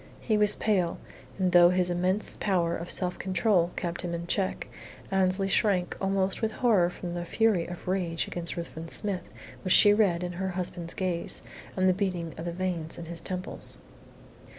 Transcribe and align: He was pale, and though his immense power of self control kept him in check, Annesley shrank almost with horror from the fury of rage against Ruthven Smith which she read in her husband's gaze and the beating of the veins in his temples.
He 0.19 0.35
was 0.35 0.55
pale, 0.55 0.97
and 1.37 1.51
though 1.51 1.69
his 1.69 1.91
immense 1.91 2.35
power 2.37 2.75
of 2.75 2.89
self 2.89 3.19
control 3.19 3.69
kept 3.75 4.01
him 4.01 4.15
in 4.15 4.25
check, 4.25 4.67
Annesley 5.11 5.47
shrank 5.47 5.95
almost 6.01 6.41
with 6.41 6.53
horror 6.53 6.89
from 6.89 7.13
the 7.13 7.23
fury 7.23 7.67
of 7.67 7.87
rage 7.87 8.25
against 8.25 8.57
Ruthven 8.57 8.87
Smith 8.87 9.29
which 9.63 9.75
she 9.75 9.93
read 9.93 10.23
in 10.23 10.31
her 10.31 10.47
husband's 10.49 10.95
gaze 10.95 11.43
and 11.77 11.87
the 11.87 11.93
beating 11.93 12.33
of 12.35 12.45
the 12.45 12.51
veins 12.51 12.97
in 12.97 13.05
his 13.05 13.21
temples. 13.21 13.77